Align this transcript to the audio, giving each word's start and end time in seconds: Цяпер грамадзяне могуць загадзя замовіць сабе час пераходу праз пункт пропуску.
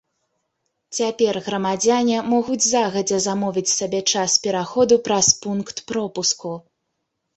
Цяпер 0.99 1.37
грамадзяне 1.47 2.17
могуць 2.31 2.59
загадзя 2.69 3.19
замовіць 3.27 3.75
сабе 3.77 4.01
час 4.15 4.31
пераходу 4.47 4.99
праз 5.09 5.27
пункт 5.45 5.77
пропуску. 5.93 6.51